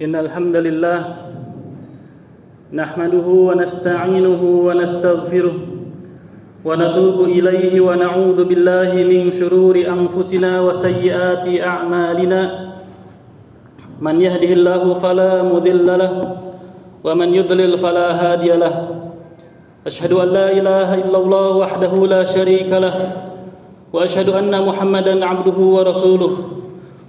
إن 0.00 0.16
الحمد 0.16 0.56
لله 0.56 1.16
نحمده 2.72 3.26
ونستعينه 3.26 4.42
ونستغفره 4.42 5.54
ونتوب 6.64 7.20
إليه 7.24 7.80
ونعوذ 7.80 8.44
بالله 8.44 8.90
من 8.94 9.32
شرور 9.40 9.76
أنفسنا 9.76 10.60
وسيئات 10.60 11.60
أعمالنا. 11.60 12.72
من 14.00 14.20
يهده 14.20 14.52
الله 14.52 14.94
فلا 14.94 15.42
مذل 15.42 15.98
له 15.98 16.36
ومن 17.04 17.34
يضلل 17.34 17.78
فلا 17.78 18.08
هادي 18.32 18.52
له. 18.52 18.88
أشهد 19.86 20.12
أن 20.12 20.28
لا 20.28 20.52
إله 20.52 20.94
إلا 20.94 21.18
الله 21.18 21.56
وحده 21.56 22.06
لا 22.06 22.24
شريك 22.24 22.72
له 22.72 23.12
وأشهد 23.92 24.28
أن 24.28 24.66
محمدا 24.66 25.24
عبده 25.24 25.58
ورسوله. 25.58 26.32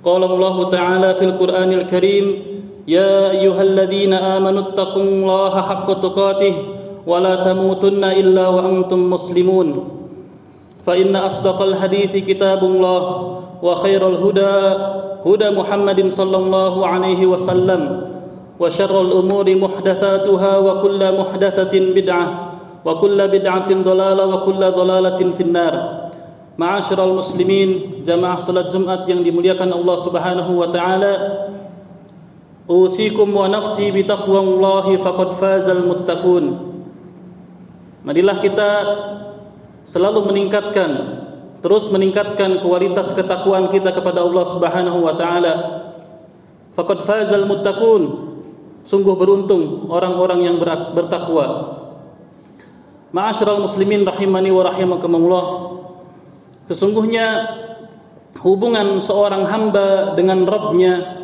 قال 0.03 0.23
الله 0.23 0.69
تعالى 0.69 1.15
في 1.15 1.25
القرآن 1.25 1.71
الكريم 1.71 2.52
يا 2.87 3.31
أيها 3.31 3.61
الذين 3.61 4.13
آمنوا 4.13 4.61
اتقوا 4.61 5.03
الله 5.03 5.61
حق 5.61 5.87
تقاته 6.01 6.55
ولا 7.07 7.35
تموتن 7.35 8.03
إلا 8.03 8.47
وأنتم 8.47 9.09
مسلمون 9.09 9.67
فإن 10.85 11.15
أصدق 11.15 11.61
الحديث 11.61 12.15
كتاب 12.15 12.63
الله 12.63 13.01
وخير 13.63 14.09
الهدى 14.09 14.55
هدى 15.25 15.49
محمد 15.49 16.07
صلى 16.07 16.37
الله 16.37 16.87
عليه 16.87 17.25
وسلم 17.25 17.81
وشر 18.59 19.01
الأمور 19.01 19.55
محدثاتها 19.55 20.57
وكل 20.57 21.19
محدثة 21.19 21.73
بدعة 21.95 22.27
وكل 22.85 23.27
بدعة 23.27 23.69
ضلالة 23.83 24.25
وكل 24.25 24.71
ضلالة 24.71 25.31
في 25.31 25.43
النار 25.43 26.03
Ma'asyiral 26.53 27.17
muslimin, 27.17 28.05
jamaah 28.05 28.37
salat 28.37 28.69
Jumat 28.69 29.09
yang 29.09 29.25
dimuliakan 29.25 29.73
Allah 29.73 29.97
Subhanahu 29.97 30.61
wa 30.61 30.69
taala. 30.69 31.13
Usikum 32.63 33.27
wa 33.35 33.51
nafsi 33.51 33.91
bi 33.91 34.07
taqwallahi 34.07 34.95
faqad 35.03 35.29
fazal 35.35 35.83
muttaqun. 35.83 36.45
Marilah 38.07 38.39
kita 38.39 38.69
selalu 39.83 40.31
meningkatkan 40.31 40.91
terus 41.59 41.91
meningkatkan 41.91 42.63
kualitas 42.63 43.11
ketakwaan 43.15 43.67
kita 43.67 43.91
kepada 43.91 44.23
Allah 44.23 44.45
Subhanahu 44.47 44.99
wa 45.03 45.13
taala. 45.19 45.53
Faqad 46.79 47.03
fazal 47.03 47.43
muttaqun. 47.51 48.31
Sungguh 48.83 49.15
beruntung 49.15 49.87
orang-orang 49.91 50.43
yang 50.43 50.55
bertakwa. 50.95 51.79
Ma'asyiral 53.15 53.63
muslimin 53.63 54.03
rahimani 54.03 54.51
wa 54.51 54.63
rahimakumullah. 54.67 55.45
Sesungguhnya 56.71 57.27
hubungan 58.39 58.99
seorang 59.03 59.47
hamba 59.47 60.15
dengan 60.15 60.43
Rabbnya 60.43 61.22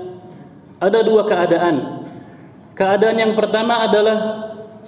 ada 0.80 1.00
dua 1.04 1.28
keadaan. 1.28 2.08
Keadaan 2.76 3.18
yang 3.20 3.34
pertama 3.36 3.84
adalah 3.84 4.18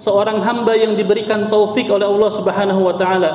seorang 0.00 0.40
hamba 0.40 0.72
yang 0.72 0.96
diberikan 0.96 1.52
taufik 1.52 1.92
oleh 1.92 2.08
Allah 2.08 2.30
Subhanahu 2.32 2.80
wa 2.88 2.94
taala, 2.96 3.30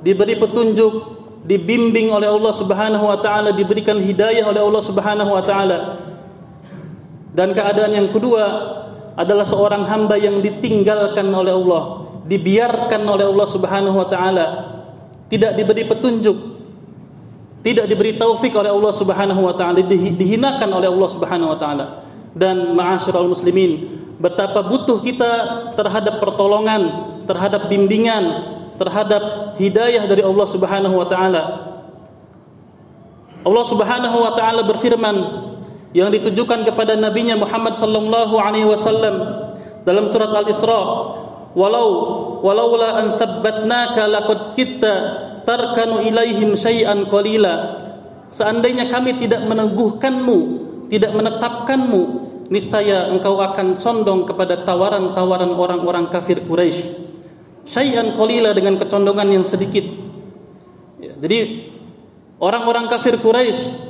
diberi 0.00 0.38
petunjuk, 0.38 0.94
dibimbing 1.42 2.14
oleh 2.14 2.30
Allah 2.30 2.54
Subhanahu 2.54 3.02
wa 3.02 3.18
taala, 3.18 3.50
diberikan 3.50 3.98
hidayah 3.98 4.46
oleh 4.46 4.62
Allah 4.62 4.82
Subhanahu 4.82 5.30
wa 5.34 5.42
taala. 5.42 5.78
Dan 7.34 7.54
keadaan 7.54 7.94
yang 7.94 8.08
kedua 8.14 8.44
adalah 9.18 9.42
seorang 9.42 9.82
hamba 9.82 10.14
yang 10.14 10.38
ditinggalkan 10.38 11.26
oleh 11.34 11.50
Allah, 11.50 11.82
dibiarkan 12.30 13.02
oleh 13.02 13.26
Allah 13.26 13.48
Subhanahu 13.50 13.96
wa 13.98 14.06
taala 14.06 14.46
tidak 15.28 15.60
diberi 15.60 15.84
petunjuk, 15.84 16.57
tidak 17.68 17.84
diberi 17.84 18.16
taufik 18.16 18.56
oleh 18.56 18.72
Allah 18.72 18.92
Subhanahu 18.96 19.44
wa 19.44 19.52
taala, 19.52 19.84
dihinakan 19.84 20.72
oleh 20.72 20.88
Allah 20.88 21.08
Subhanahu 21.12 21.52
wa 21.52 21.58
taala. 21.60 21.86
Dan 22.32 22.72
ma'asyiral 22.72 23.28
muslimin, 23.28 23.84
betapa 24.16 24.64
butuh 24.64 25.04
kita 25.04 25.32
terhadap 25.76 26.16
pertolongan, 26.24 26.88
terhadap 27.28 27.68
bimbingan, 27.68 28.24
terhadap 28.80 29.54
hidayah 29.60 30.08
dari 30.08 30.24
Allah 30.24 30.46
Subhanahu 30.48 30.96
wa 30.96 31.04
taala. 31.04 31.42
Allah 33.44 33.64
Subhanahu 33.68 34.16
wa 34.16 34.32
taala 34.32 34.64
berfirman 34.64 35.16
yang 35.92 36.08
ditujukan 36.08 36.64
kepada 36.64 36.96
nabinya 36.96 37.36
Muhammad 37.36 37.76
sallallahu 37.76 38.34
alaihi 38.40 38.64
wasallam 38.64 39.14
dalam 39.84 40.08
surat 40.08 40.32
Al-Isra 40.32 40.84
walau 41.52 41.88
walaula 42.44 43.02
an 43.02 43.06
thabbatnaka 43.16 44.08
laqad 44.08 44.40
kitta 44.52 44.94
tarkanu 45.48 46.04
ilaihim 46.04 46.52
syai'an 46.52 47.08
qalila. 47.08 47.80
Seandainya 48.28 48.92
kami 48.92 49.16
tidak 49.16 49.48
meneguhkanmu 49.48 50.68
tidak 50.88 51.12
menetapkanmu 51.12 52.00
niscaya 52.48 53.12
engkau 53.12 53.40
akan 53.40 53.76
condong 53.76 54.24
kepada 54.24 54.64
tawaran-tawaran 54.64 55.52
orang-orang 55.52 56.08
kafir 56.08 56.40
Quraisy. 56.44 57.08
Syai'an 57.68 58.16
qalila 58.16 58.56
dengan 58.56 58.80
kecondongan 58.80 59.28
yang 59.28 59.44
sedikit. 59.44 59.84
Ya, 61.00 61.12
jadi 61.20 61.68
orang-orang 62.40 62.88
kafir 62.88 63.20
Quraisy 63.20 63.88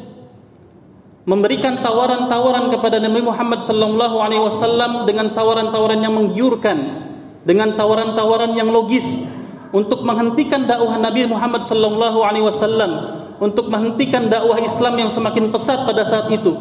memberikan 1.22 1.78
tawaran-tawaran 1.78 2.75
kepada 2.75 2.98
Nabi 2.98 3.22
Muhammad 3.22 3.62
sallallahu 3.62 4.16
alaihi 4.19 4.42
wasallam 4.42 5.06
dengan 5.06 5.30
tawaran-tawaran 5.30 6.02
yang 6.02 6.19
menggiurkan 6.19 6.78
dengan 7.46 7.78
tawaran-tawaran 7.78 8.58
yang 8.58 8.75
logis 8.75 9.38
untuk 9.71 10.05
menghentikan 10.05 10.65
dakwah 10.65 10.97
Nabi 10.97 11.29
Muhammad 11.29 11.65
sallallahu 11.65 12.25
alaihi 12.25 12.45
wasallam, 12.45 12.91
untuk 13.39 13.69
menghentikan 13.69 14.33
dakwah 14.33 14.59
Islam 14.61 14.97
yang 14.97 15.11
semakin 15.12 15.53
pesat 15.53 15.84
pada 15.84 16.03
saat 16.03 16.33
itu. 16.33 16.56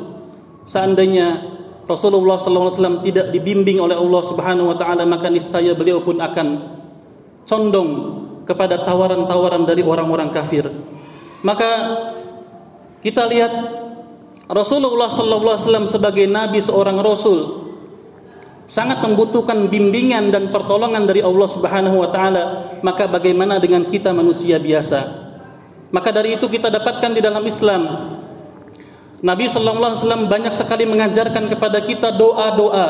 Seandainya 0.67 1.41
Rasulullah 1.87 2.35
sallallahu 2.35 2.67
alaihi 2.67 2.79
wasallam 2.79 2.97
tidak 3.07 3.27
dibimbing 3.31 3.79
oleh 3.79 3.95
Allah 3.95 4.21
Subhanahu 4.27 4.67
wa 4.71 4.77
taala, 4.77 5.07
maka 5.07 5.31
niscaya 5.31 5.71
beliau 5.71 6.03
pun 6.03 6.19
akan 6.19 6.47
condong 7.47 7.89
kepada 8.43 8.83
tawaran-tawaran 8.83 9.63
dari 9.63 9.83
orang-orang 9.83 10.31
kafir. 10.31 10.67
Maka 11.43 11.71
kita 13.03 13.27
lihat 13.31 13.53
Rasulullah 14.47 15.11
sallallahu 15.11 15.55
alaihi 15.55 15.63
wasallam 15.67 15.87
sebagai 15.91 16.25
nabi 16.27 16.63
seorang 16.63 16.99
rasul 17.03 17.66
sangat 18.67 18.99
membutuhkan 18.99 19.71
bimbingan 19.71 20.29
dan 20.29 20.51
pertolongan 20.51 21.07
dari 21.07 21.23
Allah 21.23 21.49
Subhanahu 21.49 22.03
wa 22.03 22.09
taala, 22.11 22.43
maka 22.83 23.07
bagaimana 23.07 23.57
dengan 23.63 23.87
kita 23.87 24.11
manusia 24.11 24.59
biasa? 24.59 25.25
Maka 25.89 26.11
dari 26.11 26.35
itu 26.35 26.51
kita 26.51 26.67
dapatkan 26.67 27.15
di 27.15 27.23
dalam 27.23 27.47
Islam 27.47 27.81
Nabi 29.17 29.49
sallallahu 29.49 29.81
alaihi 29.81 30.01
wasallam 30.05 30.23
banyak 30.29 30.53
sekali 30.53 30.85
mengajarkan 30.85 31.49
kepada 31.49 31.81
kita 31.81 32.13
doa-doa. 32.13 32.87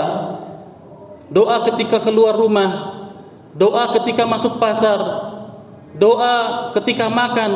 Doa 1.31 1.57
ketika 1.71 2.03
keluar 2.03 2.35
rumah, 2.35 2.71
doa 3.55 3.95
ketika 3.95 4.27
masuk 4.27 4.59
pasar, 4.59 4.99
doa 5.95 6.35
ketika 6.75 7.07
makan, 7.07 7.51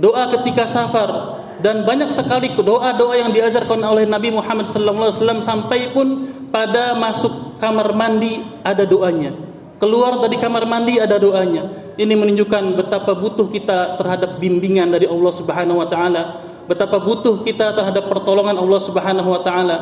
doa 0.00 0.32
ketika 0.32 0.64
safar, 0.64 1.44
dan 1.60 1.84
banyak 1.84 2.08
sekali 2.08 2.56
doa-doa 2.56 3.20
yang 3.20 3.36
diajarkan 3.36 3.80
oleh 3.84 4.08
Nabi 4.08 4.32
Muhammad 4.32 4.64
SAW 4.64 5.12
sampai 5.44 5.92
pun 5.92 6.28
pada 6.48 6.96
masuk 6.96 7.45
kamar 7.60 7.92
mandi 7.92 8.40
ada 8.64 8.84
doanya. 8.84 9.32
Keluar 9.76 10.24
dari 10.24 10.40
kamar 10.40 10.64
mandi 10.64 10.96
ada 10.96 11.20
doanya. 11.20 11.68
Ini 11.96 12.14
menunjukkan 12.16 12.76
betapa 12.76 13.12
butuh 13.16 13.52
kita 13.52 14.00
terhadap 14.00 14.40
bimbingan 14.40 14.88
dari 14.88 15.04
Allah 15.04 15.32
Subhanahu 15.32 15.80
wa 15.80 15.88
taala, 15.88 16.40
betapa 16.64 17.00
butuh 17.00 17.44
kita 17.44 17.76
terhadap 17.76 18.08
pertolongan 18.08 18.56
Allah 18.56 18.80
Subhanahu 18.80 19.28
wa 19.28 19.40
taala. 19.44 19.76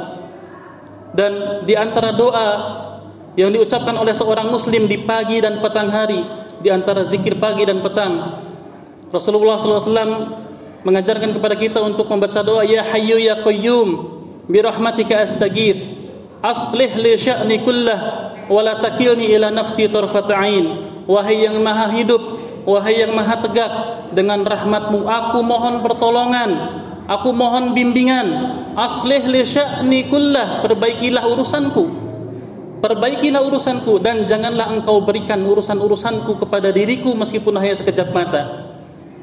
Dan 1.14 1.62
di 1.62 1.78
antara 1.78 2.10
doa 2.14 2.48
yang 3.38 3.54
diucapkan 3.54 3.94
oleh 3.94 4.14
seorang 4.14 4.50
muslim 4.50 4.90
di 4.90 4.98
pagi 5.02 5.38
dan 5.38 5.62
petang 5.62 5.90
hari, 5.90 6.22
di 6.58 6.70
antara 6.74 7.06
zikir 7.06 7.38
pagi 7.38 7.62
dan 7.62 7.78
petang, 7.82 8.42
Rasulullah 9.14 9.58
SAW 9.58 10.42
mengajarkan 10.82 11.38
kepada 11.38 11.54
kita 11.54 11.78
untuk 11.82 12.10
membaca 12.10 12.42
doa 12.42 12.66
ya 12.66 12.82
hayyu 12.82 13.22
ya 13.22 13.38
qayyum 13.46 13.88
bi 14.50 14.58
astaghith 14.60 16.03
aslih 16.44 16.92
li 17.00 17.16
sya'ni 17.16 17.64
kullah 17.64 18.00
wa 18.52 18.60
la 18.60 18.76
takilni 18.76 19.32
ila 19.32 19.48
nafsi 19.48 19.88
tarfat 19.88 20.28
ain. 20.36 20.92
Wahai 21.08 21.48
yang 21.48 21.60
maha 21.64 21.88
hidup 21.96 22.20
wahai 22.68 23.00
yang 23.00 23.12
maha 23.16 23.40
tegak 23.44 23.72
dengan 24.16 24.40
rahmatmu 24.44 25.04
aku 25.04 25.40
mohon 25.44 25.84
pertolongan 25.84 26.50
aku 27.08 27.32
mohon 27.32 27.72
bimbingan. 27.72 28.28
Aslih 28.76 29.24
li 29.24 29.40
sya'ni 29.40 30.12
kullah 30.12 30.60
perbaikilah 30.60 31.24
urusanku. 31.24 32.04
Perbaikilah 32.84 33.40
urusanku 33.48 33.96
dan 34.04 34.28
janganlah 34.28 34.68
engkau 34.68 35.00
berikan 35.08 35.40
urusan-urusanku 35.40 36.36
kepada 36.36 36.68
diriku 36.68 37.16
meskipun 37.16 37.56
hanya 37.56 37.80
sekejap 37.80 38.12
mata. 38.12 38.42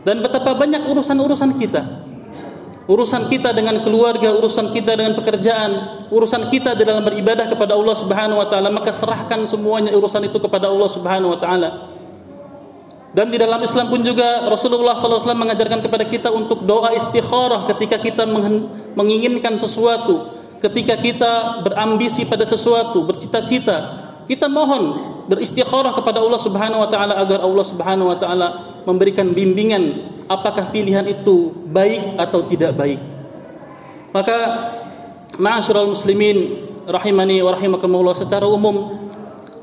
Dan 0.02 0.26
betapa 0.26 0.58
banyak 0.58 0.90
urusan-urusan 0.90 1.62
kita. 1.62 2.01
Urusan 2.90 3.30
kita 3.30 3.54
dengan 3.54 3.86
keluarga, 3.86 4.34
urusan 4.34 4.74
kita 4.74 4.98
dengan 4.98 5.14
pekerjaan, 5.14 5.72
urusan 6.10 6.50
kita 6.50 6.74
di 6.74 6.82
dalam 6.82 7.06
beribadah 7.06 7.46
kepada 7.46 7.78
Allah 7.78 7.94
Subhanahu 7.94 8.42
wa 8.42 8.48
taala, 8.50 8.74
maka 8.74 8.90
serahkan 8.90 9.46
semuanya 9.46 9.94
urusan 9.94 10.26
itu 10.26 10.42
kepada 10.42 10.66
Allah 10.66 10.90
Subhanahu 10.90 11.38
wa 11.38 11.40
taala. 11.40 11.70
Dan 13.12 13.28
di 13.30 13.38
dalam 13.38 13.60
Islam 13.60 13.92
pun 13.92 14.02
juga 14.08 14.48
Rasulullah 14.48 14.96
SAW 14.96 15.36
mengajarkan 15.36 15.84
kepada 15.84 16.08
kita 16.08 16.32
untuk 16.32 16.64
doa 16.64 16.96
istikharah 16.96 17.68
ketika 17.76 18.00
kita 18.00 18.24
menginginkan 18.96 19.60
sesuatu, 19.60 20.32
ketika 20.64 20.96
kita 20.96 21.62
berambisi 21.68 22.24
pada 22.24 22.48
sesuatu, 22.48 23.04
bercita-cita, 23.04 23.78
kita 24.32 24.48
mohon 24.48 25.12
beristikharah 25.28 25.92
kepada 25.92 26.24
Allah 26.24 26.40
Subhanahu 26.40 26.82
wa 26.82 26.90
taala 26.90 27.20
agar 27.20 27.44
Allah 27.44 27.66
Subhanahu 27.68 28.08
wa 28.10 28.18
taala 28.18 28.48
memberikan 28.88 29.36
bimbingan 29.36 29.84
apakah 30.32 30.72
pilihan 30.72 31.04
itu 31.12 31.52
baik 31.68 32.16
atau 32.16 32.40
tidak 32.48 32.72
baik. 32.80 33.00
Maka 34.16 34.38
ma'asyiral 35.36 35.92
muslimin 35.92 36.68
rahimani 36.88 37.44
wa 37.44 37.52
rahimakumullah 37.52 38.16
secara 38.16 38.48
umum 38.48 38.96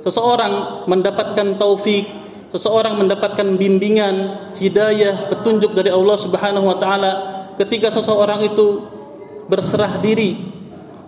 seseorang 0.05 0.85
mendapatkan 0.89 1.57
taufik, 1.57 2.05
seseorang 2.53 3.01
mendapatkan 3.01 3.57
bimbingan, 3.57 4.37
hidayah, 4.57 5.33
petunjuk 5.33 5.73
dari 5.73 5.89
Allah 5.89 6.17
Subhanahu 6.17 6.69
wa 6.69 6.77
taala 6.77 7.13
ketika 7.57 7.89
seseorang 7.93 8.45
itu 8.45 8.85
berserah 9.49 10.01
diri, 10.05 10.37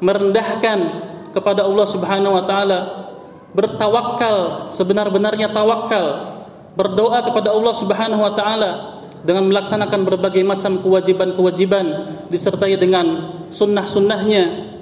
merendahkan 0.01 1.09
kepada 1.37 1.65
Allah 1.65 1.87
Subhanahu 1.87 2.35
wa 2.37 2.45
taala, 2.45 2.79
bertawakal 3.57 4.69
sebenar-benarnya 4.75 5.53
tawakal, 5.53 6.07
berdoa 6.75 7.25
kepada 7.25 7.55
Allah 7.55 7.75
Subhanahu 7.77 8.21
wa 8.21 8.33
taala 8.37 9.00
dengan 9.25 9.49
melaksanakan 9.52 10.00
berbagai 10.08 10.40
macam 10.44 10.81
kewajiban-kewajiban 10.81 11.87
disertai 12.32 12.76
dengan 12.81 13.06
sunnah-sunnahnya. 13.52 14.72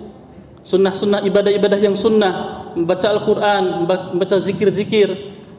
Sunnah-sunnah 0.63 1.25
ibadah-ibadah 1.25 1.81
yang 1.81 1.97
sunnah 1.97 2.67
membaca 2.77 3.09
Al-Quran 3.09 3.89
membaca 3.89 4.37
zikir-zikir 4.37 5.09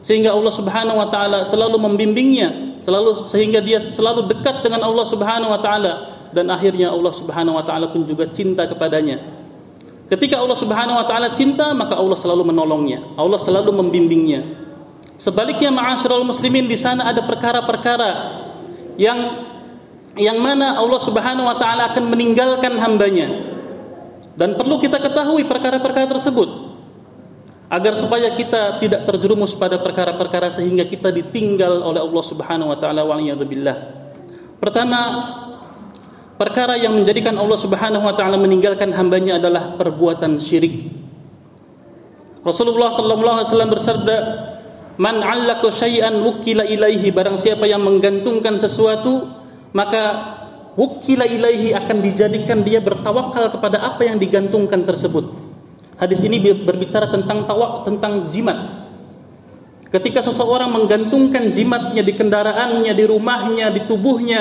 sehingga 0.00 0.32
Allah 0.32 0.54
Subhanahu 0.54 0.96
Wa 0.96 1.08
Taala 1.12 1.38
selalu 1.44 1.76
membimbingnya 1.82 2.80
selalu 2.80 3.28
sehingga 3.28 3.60
dia 3.60 3.82
selalu 3.82 4.28
dekat 4.32 4.64
dengan 4.64 4.86
Allah 4.86 5.04
Subhanahu 5.04 5.52
Wa 5.52 5.60
Taala 5.60 5.92
dan 6.32 6.48
akhirnya 6.48 6.88
Allah 6.88 7.12
Subhanahu 7.12 7.58
Wa 7.60 7.64
Taala 7.66 7.92
pun 7.92 8.08
juga 8.08 8.30
cinta 8.30 8.64
kepadanya. 8.64 9.20
Ketika 10.08 10.40
Allah 10.40 10.56
Subhanahu 10.56 10.96
Wa 10.96 11.06
Taala 11.06 11.34
cinta 11.36 11.70
maka 11.76 11.94
Allah 11.98 12.16
selalu 12.16 12.48
menolongnya 12.48 13.04
Allah 13.20 13.38
selalu 13.38 13.76
membimbingnya. 13.76 14.70
Sebaliknya 15.20 15.68
ma'asyiral 15.68 16.24
muslimin 16.24 16.64
di 16.64 16.80
sana 16.80 17.04
ada 17.12 17.20
perkara-perkara 17.20 18.10
yang 18.96 19.18
yang 20.18 20.42
mana 20.42 20.80
Allah 20.80 21.00
Subhanahu 21.02 21.46
wa 21.46 21.56
taala 21.58 21.94
akan 21.94 22.10
meninggalkan 22.10 22.74
hambanya. 22.80 23.28
Dan 24.34 24.56
perlu 24.56 24.80
kita 24.80 24.96
ketahui 24.98 25.44
perkara-perkara 25.44 26.08
tersebut 26.08 26.48
agar 27.70 27.94
supaya 27.94 28.34
kita 28.34 28.82
tidak 28.82 29.06
terjerumus 29.06 29.54
pada 29.54 29.78
perkara-perkara 29.78 30.50
sehingga 30.50 30.82
kita 30.88 31.14
ditinggal 31.14 31.86
oleh 31.86 32.02
Allah 32.02 32.24
Subhanahu 32.26 32.74
wa 32.74 32.78
taala 32.80 33.06
waliyadzubillah. 33.06 33.76
Pertama, 34.58 35.00
perkara 36.34 36.74
yang 36.74 36.98
menjadikan 36.98 37.38
Allah 37.38 37.58
Subhanahu 37.60 38.02
wa 38.02 38.14
taala 38.18 38.40
meninggalkan 38.42 38.90
hambanya 38.90 39.38
adalah 39.38 39.78
perbuatan 39.78 40.42
syirik. 40.42 40.90
Rasulullah 42.40 42.90
sallallahu 42.90 43.36
alaihi 43.38 43.48
wasallam 43.52 43.70
bersabda, 43.70 44.16
Man 45.00 45.24
'allaka 45.24 45.72
syai'an 45.72 46.20
wukila 46.20 46.68
ilaihi 46.68 47.08
barang 47.08 47.40
siapa 47.40 47.64
yang 47.64 47.80
menggantungkan 47.80 48.60
sesuatu 48.60 49.32
maka 49.72 50.36
wukila 50.76 51.24
ilaihi 51.24 51.72
akan 51.72 52.04
dijadikan 52.04 52.60
dia 52.60 52.84
bertawakal 52.84 53.48
kepada 53.48 53.80
apa 53.80 54.04
yang 54.04 54.20
digantungkan 54.20 54.84
tersebut. 54.84 55.24
Hadis 55.96 56.20
ini 56.20 56.36
berbicara 56.52 57.08
tentang 57.08 57.48
tawak 57.48 57.88
tentang 57.88 58.28
jimat. 58.28 58.92
Ketika 59.88 60.20
seseorang 60.20 60.68
menggantungkan 60.68 61.56
jimatnya 61.56 62.04
di 62.04 62.12
kendaraannya, 62.14 62.92
di 62.92 63.04
rumahnya, 63.08 63.72
di 63.72 63.80
tubuhnya, 63.88 64.40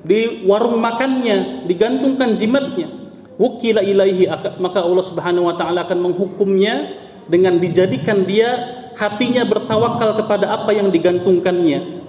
di 0.00 0.48
warung 0.48 0.80
makannya, 0.80 1.68
digantungkan 1.68 2.40
jimatnya, 2.40 2.88
wukila 3.36 3.84
ilaihi 3.84 4.24
maka 4.56 4.80
Allah 4.80 5.04
Subhanahu 5.04 5.52
wa 5.52 5.54
taala 5.54 5.84
akan 5.84 6.00
menghukumnya 6.00 6.96
dengan 7.28 7.60
dijadikan 7.60 8.24
dia 8.24 8.79
hatinya 9.00 9.48
bertawakal 9.48 10.20
kepada 10.20 10.52
apa 10.60 10.76
yang 10.76 10.92
digantungkannya. 10.92 12.04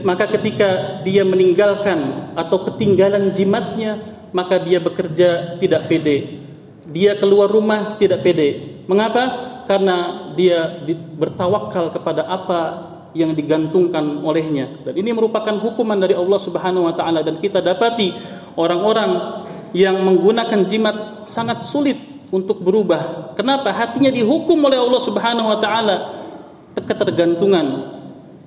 Maka 0.00 0.32
ketika 0.40 1.02
dia 1.04 1.28
meninggalkan 1.28 2.32
atau 2.32 2.64
ketinggalan 2.64 3.36
jimatnya, 3.36 4.00
maka 4.32 4.56
dia 4.56 4.80
bekerja 4.80 5.60
tidak 5.60 5.92
pede. 5.92 6.40
Dia 6.88 7.20
keluar 7.20 7.52
rumah 7.52 8.00
tidak 8.00 8.24
pede. 8.24 8.80
Mengapa? 8.88 9.52
Karena 9.68 10.32
dia 10.32 10.80
bertawakal 11.20 11.92
kepada 11.92 12.24
apa 12.24 12.60
yang 13.12 13.36
digantungkan 13.36 14.24
olehnya. 14.24 14.72
Dan 14.88 14.96
ini 14.96 15.12
merupakan 15.12 15.52
hukuman 15.60 16.00
dari 16.00 16.16
Allah 16.16 16.40
Subhanahu 16.40 16.88
wa 16.88 16.94
taala 16.96 17.20
dan 17.20 17.36
kita 17.36 17.60
dapati 17.60 18.16
orang-orang 18.56 19.44
yang 19.76 20.00
menggunakan 20.00 20.64
jimat 20.64 21.28
sangat 21.28 21.60
sulit 21.60 22.00
untuk 22.28 22.60
berubah. 22.60 23.32
Kenapa? 23.34 23.72
Hatinya 23.72 24.12
dihukum 24.12 24.60
oleh 24.60 24.76
Allah 24.76 25.00
Subhanahu 25.00 25.48
wa 25.48 25.58
taala 25.60 25.96
ketergantungan 26.76 27.66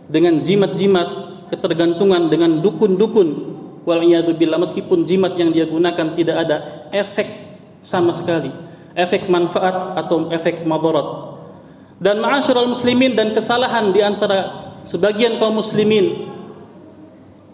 dengan 0.07 0.39
jimat-jimat, 0.45 1.07
ketergantungan 1.50 2.30
dengan 2.30 2.62
dukun-dukun. 2.62 3.60
Wal 3.81 4.06
billah 4.38 4.62
meskipun 4.62 5.10
jimat 5.10 5.33
yang 5.42 5.50
dia 5.50 5.66
gunakan 5.66 6.13
tidak 6.13 6.38
ada 6.38 6.57
efek 6.94 7.25
sama 7.81 8.13
sekali, 8.13 8.54
efek 8.94 9.25
manfaat 9.25 9.98
atau 9.98 10.30
efek 10.30 10.69
madarat. 10.69 11.33
Dan 11.98 12.22
ma'asyiral 12.22 12.69
muslimin 12.69 13.18
dan 13.18 13.33
kesalahan 13.33 13.89
di 13.89 14.06
antara 14.06 14.69
sebagian 14.86 15.42
kaum 15.42 15.57
muslimin 15.57 16.30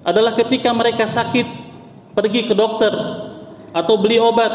adalah 0.04 0.36
ketika 0.36 0.72
mereka 0.72 1.08
sakit 1.08 1.48
pergi 2.16 2.48
ke 2.48 2.56
dokter 2.56 2.92
atau 3.72 3.96
beli 4.00 4.20
obat 4.20 4.52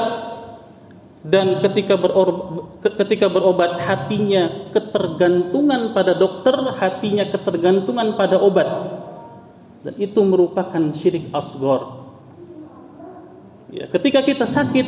dan 1.23 1.63
ketika 1.63 1.95
ketika 2.83 3.31
berobat 3.31 3.79
hatinya 3.79 4.75
ketergantungan 4.75 5.95
pada 5.95 6.19
dokter, 6.19 6.55
hatinya 6.75 7.23
ketergantungan 7.31 8.19
pada 8.19 8.43
obat. 8.43 8.67
Dan 9.87 9.95
itu 10.03 10.19
merupakan 10.27 10.83
syirik 10.91 11.31
asgor. 11.31 12.11
Ya, 13.71 13.87
ketika 13.87 14.27
kita 14.27 14.51
sakit, 14.51 14.87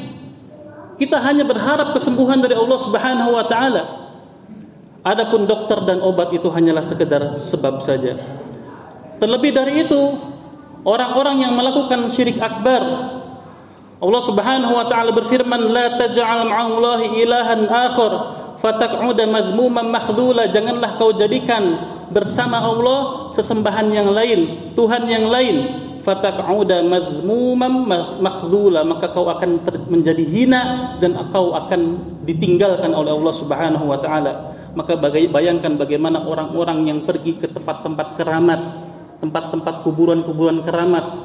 kita 0.99 1.23
hanya 1.23 1.47
berharap 1.47 1.95
kesembuhan 1.95 2.43
dari 2.43 2.59
Allah 2.59 2.79
Subhanahu 2.83 3.31
wa 3.31 3.47
taala. 3.47 3.83
Adapun 5.07 5.47
dokter 5.47 5.87
dan 5.87 6.03
obat 6.03 6.35
itu 6.35 6.51
hanyalah 6.51 6.83
sekedar 6.83 7.39
sebab 7.39 7.79
saja. 7.79 8.19
Terlebih 9.23 9.55
dari 9.55 9.87
itu, 9.87 10.03
orang-orang 10.83 11.47
yang 11.47 11.55
melakukan 11.55 12.11
syirik 12.11 12.43
akbar 12.43 12.83
Allah 14.05 14.21
Subhanahu 14.21 14.73
wa 14.77 14.85
taala 14.85 15.17
berfirman 15.17 15.73
la 15.73 15.97
taj'al 15.97 16.45
ma'allahi 16.45 17.25
ilahan 17.25 17.65
akhar 17.65 18.13
fataq'uda 18.61 19.25
madhmuman 19.25 19.89
makhdhula. 19.89 20.53
Janganlah 20.53 21.01
kau 21.01 21.17
jadikan 21.17 21.81
bersama 22.13 22.61
Allah 22.61 23.33
sesembahan 23.33 23.89
yang 23.89 24.13
lain 24.13 24.73
Tuhan 24.77 25.09
yang 25.09 25.33
lain. 25.33 25.57
Fataq'uda 26.05 26.85
madhmuman 26.85 27.89
makhdhula. 28.21 28.85
Maka 28.85 29.09
kau 29.09 29.25
akan 29.25 29.65
menjadi 29.89 30.21
hina 30.21 30.93
dan 31.01 31.17
kau 31.33 31.57
akan 31.57 31.81
ditinggalkan 32.29 32.93
oleh 32.93 33.09
Allah 33.09 33.35
Subhanahu 33.35 33.89
wa 33.89 33.97
taala. 34.05 34.53
Maka 34.77 35.01
bayangkan 35.01 35.81
bagaimana 35.81 36.29
orang-orang 36.29 36.93
yang 36.93 37.09
pergi 37.09 37.41
ke 37.41 37.49
tempat-tempat 37.49 38.21
keramat 38.21 38.61
tempat-tempat 39.25 39.89
kuburan-kuburan 39.89 40.61
keramat 40.61 41.25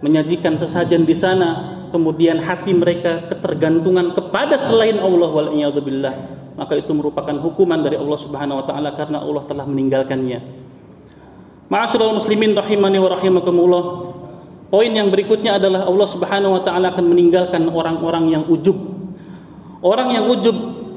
menyajikan 0.00 0.56
sesajen 0.56 1.04
di 1.04 1.12
sana 1.12 1.83
kemudian 1.94 2.42
hati 2.42 2.74
mereka 2.74 3.30
ketergantungan 3.30 4.10
kepada 4.18 4.58
selain 4.58 4.98
Allah 4.98 5.30
wal 5.30 5.54
billah 5.78 6.42
maka 6.54 6.78
itu 6.78 6.94
merupakan 6.94 7.34
hukuman 7.38 7.82
dari 7.82 7.98
Allah 7.98 8.18
Subhanahu 8.18 8.62
wa 8.62 8.66
taala 8.66 8.94
karena 8.94 9.18
Allah 9.22 9.42
telah 9.46 9.66
meninggalkannya. 9.66 10.38
Ma'asyiral 11.66 12.14
muslimin 12.14 12.54
rahimani 12.54 12.98
wa 13.02 13.10
rahimakumullah. 13.10 13.84
Poin 14.70 14.90
yang 14.90 15.10
berikutnya 15.10 15.58
adalah 15.58 15.86
Allah 15.86 16.08
Subhanahu 16.10 16.54
wa 16.58 16.62
taala 16.62 16.94
akan 16.94 17.04
meninggalkan 17.10 17.66
orang-orang 17.66 18.30
yang 18.30 18.44
ujub. 18.46 18.78
Orang 19.82 20.14
yang 20.14 20.30
ujub 20.30 20.54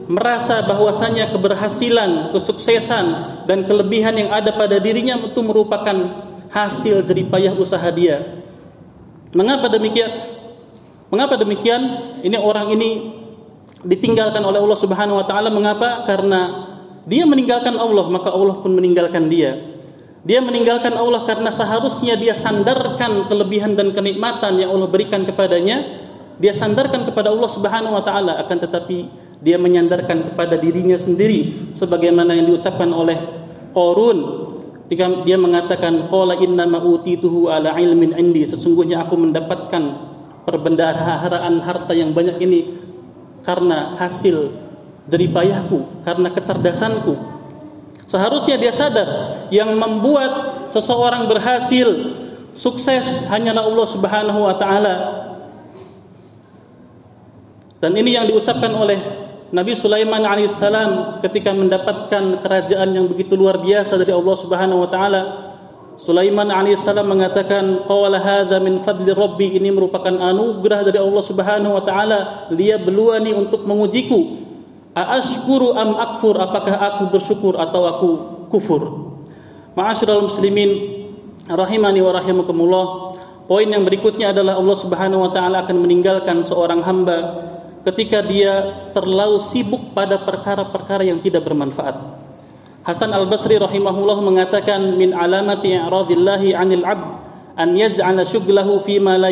merasa 0.08 0.63
bahwasanya 0.63 1.34
keberhasilan, 1.34 2.32
kesuksesan 2.32 3.06
dan 3.50 3.66
kelebihan 3.66 4.16
yang 4.16 4.30
ada 4.32 4.54
pada 4.56 4.77
dirinya 4.80 5.20
itu 5.20 5.42
merupakan 5.42 6.24
hasil 6.54 7.04
jeripayah 7.04 7.58
usaha 7.58 7.89
dia. 7.92 8.24
Mengapa 9.34 9.68
demikian? 9.74 10.37
Mengapa 11.08 11.40
demikian? 11.40 11.82
Ini 12.24 12.36
orang 12.40 12.72
ini 12.76 13.16
ditinggalkan 13.88 14.44
oleh 14.44 14.60
Allah 14.60 14.80
Subhanahu 14.80 15.20
wa 15.22 15.26
taala 15.28 15.48
mengapa? 15.54 16.04
Karena 16.04 16.68
dia 17.08 17.24
meninggalkan 17.24 17.80
Allah, 17.80 18.12
maka 18.12 18.36
Allah 18.36 18.60
pun 18.60 18.76
meninggalkan 18.76 19.32
dia. 19.32 19.56
Dia 20.28 20.44
meninggalkan 20.44 20.92
Allah 20.92 21.24
karena 21.24 21.48
seharusnya 21.56 22.20
dia 22.20 22.36
sandarkan 22.36 23.32
kelebihan 23.32 23.80
dan 23.80 23.96
kenikmatan 23.96 24.60
yang 24.60 24.76
Allah 24.76 24.92
berikan 24.92 25.24
kepadanya, 25.24 25.88
dia 26.36 26.52
sandarkan 26.52 27.08
kepada 27.08 27.32
Allah 27.32 27.48
Subhanahu 27.48 27.96
wa 27.96 28.04
taala 28.04 28.36
akan 28.44 28.58
tetapi 28.68 28.98
dia 29.40 29.56
menyandarkan 29.56 30.34
kepada 30.34 30.60
dirinya 30.60 30.98
sendiri 30.98 31.72
sebagaimana 31.78 32.34
yang 32.34 32.50
diucapkan 32.50 32.90
oleh 32.90 33.16
Qarun 33.72 34.18
ketika 34.88 35.28
dia 35.28 35.36
mengatakan 35.36 36.08
qala 36.08 36.40
inna 36.40 36.64
ma 36.64 36.80
ala 36.80 37.70
ilmin 37.76 38.16
indi 38.16 38.48
sesungguhnya 38.48 39.04
aku 39.04 39.20
mendapatkan 39.20 39.84
perbendaharaan 40.48 41.60
harta 41.60 41.92
yang 41.92 42.16
banyak 42.16 42.39
ini 42.39 42.60
karena 43.44 44.00
hasil 44.00 44.56
jeripayahku, 45.12 46.08
karena 46.08 46.32
kecerdasanku. 46.32 47.16
Seharusnya 48.08 48.56
dia 48.56 48.72
sadar 48.72 49.08
yang 49.51 49.75
membuat 49.75 50.32
seseorang 50.72 51.27
berhasil, 51.27 52.16
sukses 52.56 53.27
hanyalah 53.27 53.68
Allah 53.68 53.88
Subhanahu 53.92 54.39
wa 54.48 54.56
taala. 54.56 54.96
Dan 57.84 57.92
ini 58.00 58.16
yang 58.16 58.32
diucapkan 58.32 58.72
oleh 58.72 58.98
Nabi 59.51 59.75
Sulaiman 59.75 60.24
alaihissalam 60.24 61.24
ketika 61.24 61.51
mendapatkan 61.51 62.39
kerajaan 62.39 62.89
yang 62.96 63.06
begitu 63.12 63.36
luar 63.36 63.60
biasa 63.60 64.00
dari 64.00 64.16
Allah 64.16 64.36
Subhanahu 64.39 64.88
wa 64.88 64.89
taala 64.92 65.22
Sulaiman 65.98 66.54
alaihissalam 66.54 67.10
mengatakan 67.10 67.82
qala 67.89 68.22
hadza 68.22 68.62
min 68.62 68.86
fadli 68.86 69.10
rabbi. 69.18 69.58
Ini 69.58 69.74
merupakan 69.74 70.13
anugerah 70.13 70.86
dari 70.86 71.01
Allah 71.01 71.24
Subhanahu 71.25 71.74
wa 71.74 71.82
taala. 71.82 72.48
Dia 72.54 72.77
beluani 72.77 73.34
untuk 73.34 73.66
mengujiku. 73.66 74.46
Aashkuru 74.94 75.74
am 75.74 75.98
akfur? 75.98 76.38
Apakah 76.38 76.77
aku 76.77 77.10
bersyukur 77.10 77.58
atau 77.58 77.89
aku 77.89 78.10
kufur? 78.54 78.82
Ma'asyiral 79.74 80.30
muslimin 80.30 80.70
rahimani 81.50 82.06
wa 82.06 82.13
rahimakumullah. 82.13 82.86
Poin 83.50 83.66
yang 83.66 83.82
berikutnya 83.82 84.38
adalah 84.38 84.62
Allah 84.62 84.77
Subhanahu 84.77 85.25
wa 85.25 85.32
taala 85.34 85.66
akan 85.66 85.82
meninggalkan 85.82 86.46
seorang 86.46 86.86
hamba 86.86 87.18
ketika 87.89 88.22
dia 88.22 88.86
terlalu 88.94 89.42
sibuk 89.42 89.98
pada 89.98 90.22
perkara-perkara 90.22 91.08
yang 91.08 91.24
tidak 91.25 91.42
bermanfaat 91.42 92.27
Hasan 92.88 93.12
Al-Basri 93.12 93.60
rahimahullah 93.60 94.24
mengatakan 94.24 94.96
min 94.96 95.12
alamati 95.12 95.75
i'radillahi 95.75 96.56
'anil 96.56 96.88
'abd 96.88 97.08
an 97.60 97.75
yaj'ala 97.75 98.24
syughlahu 98.24 98.79
fi 98.88 99.03
ma 99.03 99.20
la. 99.20 99.27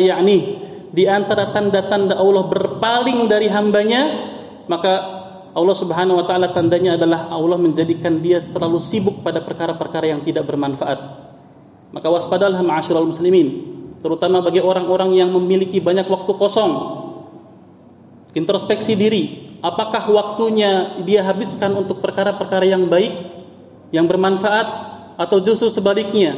Di 0.92 1.08
antara 1.08 1.56
tanda-tanda 1.56 2.20
Allah 2.20 2.52
berpaling 2.52 3.32
dari 3.32 3.48
hambanya, 3.48 4.12
maka 4.68 4.92
Allah 5.56 5.72
Subhanahu 5.72 6.20
wa 6.20 6.28
taala 6.28 6.52
tandanya 6.52 7.00
adalah 7.00 7.32
Allah 7.32 7.56
menjadikan 7.56 8.20
dia 8.20 8.44
terlalu 8.44 8.76
sibuk 8.76 9.24
pada 9.24 9.40
perkara-perkara 9.40 10.12
yang 10.12 10.20
tidak 10.20 10.44
bermanfaat. 10.44 11.24
Maka 11.96 12.12
waspadalah 12.12 12.60
ma'asyiral 12.60 13.08
muslimin, 13.08 13.48
terutama 14.04 14.44
bagi 14.44 14.60
orang-orang 14.60 15.16
yang 15.16 15.32
memiliki 15.32 15.80
banyak 15.80 16.04
waktu 16.12 16.32
kosong. 16.36 16.72
Introspeksi 18.36 19.00
diri, 19.00 19.48
apakah 19.64 20.12
waktunya 20.12 21.00
dia 21.08 21.24
habiskan 21.24 21.72
untuk 21.72 22.04
perkara-perkara 22.04 22.68
yang 22.68 22.92
baik 22.92 23.35
yang 23.94 24.10
bermanfaat 24.10 24.66
atau 25.16 25.38
justru 25.42 25.70
sebaliknya 25.70 26.34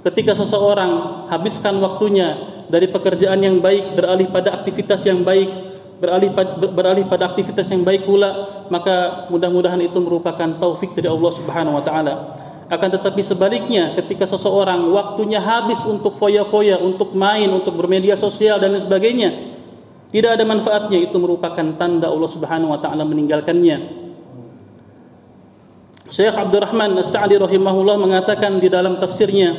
ketika 0.00 0.32
seseorang 0.32 1.26
habiskan 1.28 1.76
waktunya 1.80 2.36
dari 2.70 2.88
pekerjaan 2.88 3.40
yang 3.42 3.58
baik 3.60 3.98
beralih 3.98 4.30
pada 4.30 4.56
aktivitas 4.62 5.04
yang 5.04 5.26
baik 5.26 5.50
beralih 6.00 6.32
pada, 6.32 6.52
beralih 6.56 7.04
pada 7.04 7.28
aktivitas 7.28 7.68
yang 7.68 7.84
baik 7.84 8.08
pula 8.08 8.64
maka 8.72 9.28
mudah-mudahan 9.28 9.82
itu 9.84 10.00
merupakan 10.00 10.56
taufik 10.56 10.96
dari 10.96 11.12
Allah 11.12 11.32
Subhanahu 11.34 11.76
wa 11.76 11.84
taala. 11.84 12.14
Akan 12.70 12.86
tetapi 12.86 13.20
sebaliknya 13.20 13.98
ketika 13.98 14.30
seseorang 14.30 14.94
waktunya 14.94 15.42
habis 15.42 15.82
untuk 15.84 16.16
foya-foya 16.16 16.78
untuk 16.78 17.12
main 17.18 17.50
untuk 17.50 17.74
bermedia 17.76 18.14
sosial 18.14 18.62
dan 18.62 18.78
sebagainya 18.78 19.58
tidak 20.14 20.38
ada 20.38 20.44
manfaatnya 20.46 21.02
itu 21.02 21.18
merupakan 21.18 21.66
tanda 21.76 22.08
Allah 22.08 22.30
Subhanahu 22.30 22.70
wa 22.72 22.80
taala 22.80 23.02
meninggalkannya 23.04 23.99
Syekh 26.10 26.34
Abdurrahman 26.34 26.98
As-Sa'di 26.98 27.38
rahimahullah 27.38 28.02
mengatakan 28.02 28.58
di 28.58 28.66
dalam 28.66 28.98
tafsirnya 28.98 29.54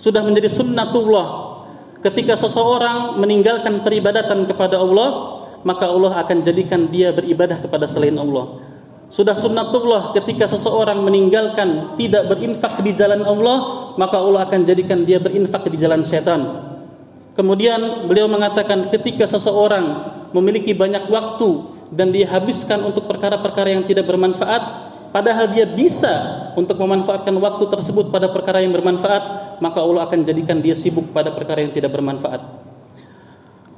sudah 0.00 0.24
menjadi 0.24 0.48
sunnatullah 0.48 1.60
ketika 2.00 2.40
seseorang 2.40 3.20
meninggalkan 3.20 3.84
peribadatan 3.84 4.48
kepada 4.48 4.80
Allah 4.80 5.44
maka 5.60 5.92
Allah 5.92 6.24
akan 6.24 6.40
jadikan 6.40 6.88
dia 6.88 7.12
beribadah 7.12 7.60
kepada 7.60 7.84
selain 7.84 8.16
Allah. 8.16 8.64
Sudah 9.12 9.36
sunnatullah 9.36 10.16
ketika 10.16 10.48
seseorang 10.48 11.04
meninggalkan 11.04 12.00
tidak 12.00 12.24
berinfak 12.32 12.80
di 12.80 12.96
jalan 12.96 13.20
Allah 13.20 13.92
maka 14.00 14.16
Allah 14.16 14.48
akan 14.48 14.64
jadikan 14.64 15.04
dia 15.04 15.20
berinfak 15.20 15.68
di 15.68 15.76
jalan 15.76 16.00
setan. 16.00 16.48
Kemudian 17.36 18.08
beliau 18.08 18.24
mengatakan 18.24 18.88
ketika 18.88 19.28
seseorang 19.28 20.16
memiliki 20.32 20.72
banyak 20.72 21.12
waktu 21.12 21.76
dan 21.92 22.08
dihabiskan 22.08 22.80
untuk 22.88 23.04
perkara-perkara 23.04 23.76
yang 23.76 23.84
tidak 23.84 24.08
bermanfaat 24.08 24.89
padahal 25.10 25.50
dia 25.54 25.66
bisa 25.66 26.50
untuk 26.54 26.78
memanfaatkan 26.78 27.34
waktu 27.38 27.64
tersebut 27.70 28.10
pada 28.10 28.30
perkara 28.30 28.62
yang 28.62 28.74
bermanfaat, 28.74 29.58
maka 29.62 29.78
Allah 29.82 30.06
akan 30.06 30.26
jadikan 30.26 30.58
dia 30.58 30.74
sibuk 30.74 31.12
pada 31.14 31.30
perkara 31.30 31.62
yang 31.62 31.70
tidak 31.70 31.94
bermanfaat. 31.94 32.40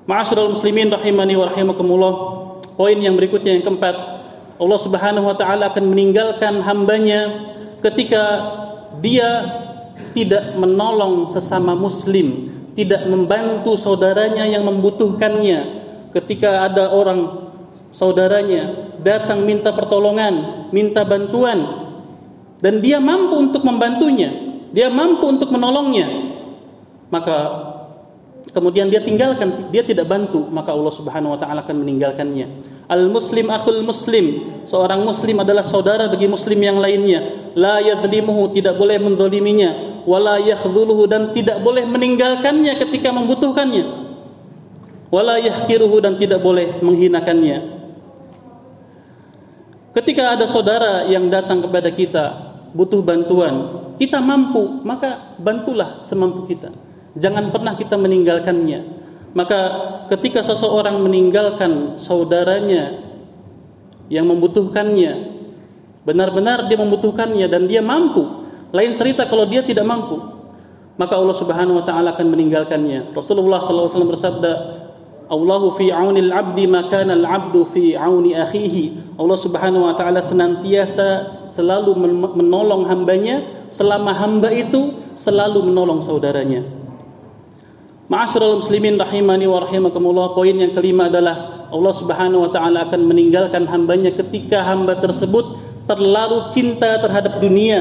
Ma'asyiral 0.09 0.51
muslimin 0.51 0.91
rahimani 0.91 1.35
wa. 1.39 1.49
Poin 2.73 2.99
yang 2.99 3.15
berikutnya 3.21 3.55
yang 3.55 3.65
keempat, 3.69 3.95
Allah 4.57 4.81
Subhanahu 4.81 5.29
wa 5.29 5.37
taala 5.37 5.71
akan 5.71 5.85
meninggalkan 5.93 6.65
hambanya 6.65 7.53
ketika 7.85 8.25
dia 9.05 9.31
tidak 10.17 10.57
menolong 10.57 11.29
sesama 11.29 11.77
muslim, 11.77 12.51
tidak 12.73 13.05
membantu 13.09 13.77
saudaranya 13.77 14.49
yang 14.49 14.65
membutuhkannya. 14.65 15.85
Ketika 16.13 16.69
ada 16.69 16.93
orang 16.93 17.49
saudaranya 17.93 18.92
datang 19.03 19.45
minta 19.45 19.75
pertolongan, 19.75 20.67
minta 20.71 21.03
bantuan 21.05 21.83
dan 22.63 22.79
dia 22.79 23.03
mampu 23.03 23.43
untuk 23.43 23.67
membantunya, 23.67 24.31
dia 24.71 24.87
mampu 24.87 25.27
untuk 25.27 25.51
menolongnya. 25.51 26.31
Maka 27.11 27.37
kemudian 28.55 28.87
dia 28.87 29.03
tinggalkan, 29.03 29.75
dia 29.75 29.83
tidak 29.83 30.07
bantu, 30.07 30.47
maka 30.47 30.71
Allah 30.71 30.95
Subhanahu 30.95 31.35
wa 31.35 31.39
taala 31.43 31.67
akan 31.67 31.83
meninggalkannya. 31.83 32.63
Al 32.87 33.11
muslim 33.11 33.51
akhul 33.51 33.83
muslim, 33.83 34.47
seorang 34.71 35.03
muslim 35.03 35.43
adalah 35.43 35.67
saudara 35.67 36.07
bagi 36.07 36.31
muslim 36.31 36.63
yang 36.63 36.79
lainnya. 36.79 37.51
La 37.59 37.83
yadlimuhu, 37.83 38.55
tidak 38.55 38.79
boleh 38.79 39.03
mendoliminya, 39.03 40.03
wala 40.07 40.39
dan 41.11 41.35
tidak 41.35 41.59
boleh 41.67 41.83
meninggalkannya 41.83 42.79
ketika 42.79 43.11
membutuhkannya. 43.11 43.85
Wala 45.13 45.43
dan 46.01 46.15
tidak 46.17 46.41
boleh 46.41 46.79
menghinakannya. 46.81 47.72
Ketika 49.93 50.37
ada 50.37 50.49
saudara 50.49 51.05
yang 51.05 51.29
datang 51.29 51.61
kepada 51.61 51.93
kita 51.93 52.25
butuh 52.73 53.05
bantuan, 53.05 53.55
kita 54.01 54.25
mampu, 54.25 54.81
maka 54.83 55.37
bantulah 55.37 56.01
semampu 56.01 56.49
kita. 56.49 56.73
Jangan 57.13 57.53
pernah 57.53 57.77
kita 57.77 58.01
meninggalkannya. 58.01 59.05
Maka 59.37 59.61
ketika 60.13 60.41
seseorang 60.41 60.97
meninggalkan 61.01 62.01
saudaranya 62.01 63.05
yang 64.09 64.29
membutuhkannya, 64.29 65.13
benar-benar 66.09 66.69
dia 66.73 66.81
membutuhkannya 66.81 67.47
dan 67.49 67.69
dia 67.69 67.85
mampu. 67.85 68.49
Lain 68.73 68.97
cerita 68.97 69.29
kalau 69.29 69.45
dia 69.45 69.61
tidak 69.61 69.85
mampu, 69.85 70.21
maka 70.97 71.17
Allah 71.17 71.37
Subhanahu 71.37 71.81
wa 71.81 71.85
taala 71.85 72.17
akan 72.17 72.33
meninggalkannya. 72.33 73.13
Rasulullah 73.13 73.61
SAW 73.61 74.09
bersabda, 74.09 74.53
Allahu 75.33 75.81
fi 75.81 75.89
aunil 75.89 76.29
abdi 76.29 76.69
maka 76.69 77.09
al 77.09 77.25
abdu 77.25 77.65
fi 77.65 77.97
auni 77.97 78.37
akhihi. 78.37 79.17
Allah 79.17 79.39
Subhanahu 79.41 79.89
wa 79.89 79.97
taala 79.97 80.21
senantiasa 80.21 81.49
selalu 81.49 81.97
menolong 82.37 82.85
hambanya 82.85 83.41
selama 83.73 84.13
hamba 84.13 84.53
itu 84.53 84.93
selalu 85.17 85.73
menolong 85.73 86.05
saudaranya. 86.05 86.69
Ma'asyiral 88.13 88.61
muslimin 88.61 89.01
rahimani 89.01 89.49
wa 89.49 89.65
rahimakumullah. 89.65 90.37
Poin 90.37 90.53
yang 90.53 90.77
kelima 90.77 91.09
adalah 91.09 91.65
Allah 91.73 91.95
Subhanahu 91.97 92.45
wa 92.45 92.51
taala 92.53 92.93
akan 92.93 93.01
meninggalkan 93.09 93.65
hambanya 93.65 94.13
ketika 94.13 94.61
hamba 94.69 95.01
tersebut 95.01 95.57
terlalu 95.89 96.53
cinta 96.53 97.01
terhadap 97.01 97.41
dunia. 97.41 97.81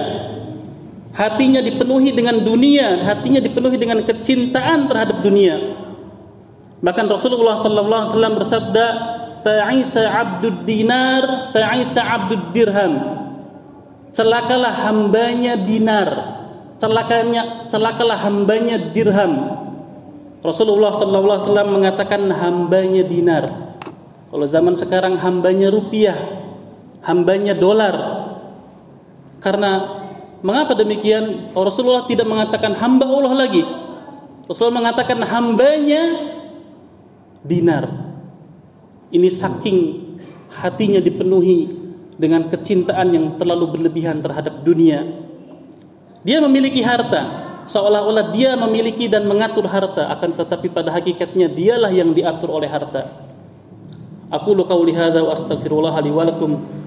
Hatinya 1.12 1.60
dipenuhi 1.60 2.16
dengan 2.16 2.40
dunia, 2.48 3.04
hatinya 3.04 3.44
dipenuhi 3.44 3.76
dengan 3.76 4.00
kecintaan 4.08 4.88
terhadap 4.88 5.20
dunia 5.20 5.81
Bahkan 6.82 7.06
Rasulullah 7.06 7.62
sallallahu 7.62 8.02
alaihi 8.02 8.14
wasallam 8.18 8.36
bersabda, 8.42 8.86
"Ta'isa 9.46 10.02
'abdud 10.10 10.66
dinar, 10.66 11.54
ta'isa 11.54 12.02
'abdud 12.02 12.50
dirham." 12.58 12.94
Celakalah 14.12 14.90
hambanya 14.90 15.56
dinar, 15.56 16.10
celakanya 16.82 17.70
celakalah 17.70 18.18
hambanya 18.18 18.82
dirham. 18.92 19.62
Rasulullah 20.42 20.92
sallallahu 20.92 21.38
alaihi 21.38 21.48
wasallam 21.48 21.70
mengatakan 21.70 22.22
hambanya 22.34 23.06
dinar. 23.06 23.46
Kalau 24.34 24.46
zaman 24.50 24.74
sekarang 24.74 25.22
hambanya 25.22 25.70
rupiah, 25.70 26.18
hambanya 27.06 27.54
dolar. 27.54 27.94
Karena 29.38 30.02
mengapa 30.42 30.74
demikian? 30.74 31.54
Rasulullah 31.54 32.10
tidak 32.10 32.26
mengatakan 32.26 32.74
hamba 32.74 33.06
Allah 33.06 33.38
lagi. 33.38 33.62
Rasulullah 34.50 34.82
mengatakan 34.82 35.22
hambanya 35.22 36.04
dinar. 37.46 37.90
Ini 39.12 39.28
saking 39.28 39.80
hatinya 40.52 41.04
dipenuhi 41.04 41.68
dengan 42.16 42.48
kecintaan 42.48 43.12
yang 43.12 43.26
terlalu 43.36 43.78
berlebihan 43.78 44.24
terhadap 44.24 44.64
dunia. 44.64 45.04
Dia 46.22 46.38
memiliki 46.40 46.86
harta, 46.86 47.52
seolah-olah 47.66 48.32
dia 48.34 48.54
memiliki 48.60 49.10
dan 49.12 49.26
mengatur 49.26 49.66
harta 49.68 50.10
akan 50.12 50.38
tetapi 50.38 50.70
pada 50.70 50.94
hakikatnya 50.94 51.52
dialah 51.52 51.92
yang 51.92 52.14
diatur 52.14 52.52
oleh 52.52 52.70
harta 52.70 53.32
aku 54.32 54.56
lu 54.56 54.64
qauli 54.64 54.96
hadza 54.96 55.22
wa 55.22 55.36
astaghfirullah 55.36 55.96
li 56.00 56.10
wa 56.10 56.24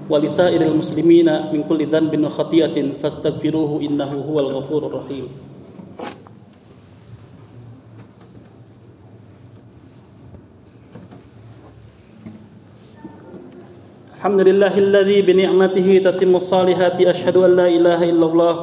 wa 0.05 0.17
lisairil 0.17 0.73
muslimina 0.73 1.53
min 1.53 1.61
kulli 1.65 1.85
dhanbin 1.85 2.25
wa 2.25 2.33
khati'atin 2.33 2.97
fastaghfiruhu 2.97 3.81
innahu 3.85 4.25
huwal 4.25 4.49
ghafurur 4.49 5.01
rahim 5.01 5.29
الحمد 14.25 14.41
لله 14.41 14.73
الذي 14.73 15.21
بنعمته 15.21 16.01
تتم 16.01 16.33
الصالحات 16.35 16.97
أشهد 16.97 17.37
أن 17.37 17.51
لا 17.61 17.69
إله 17.69 18.09
إلا 18.09 18.25
الله 18.25 18.53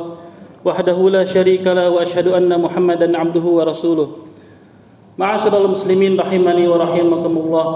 وحده 0.66 0.98
لا 1.10 1.22
شريك 1.22 1.62
له 1.62 1.86
وأشهد 1.86 2.34
أن 2.34 2.50
محمدا 2.50 3.06
عبده 3.14 3.46
ورسوله 3.46 4.08
معاشر 5.22 5.54
المسلمين 5.54 6.18
رحمني 6.18 6.66
ورحمكم 6.66 7.34
الله 7.38 7.66